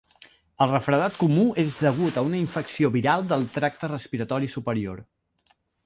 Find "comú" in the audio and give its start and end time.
1.23-1.43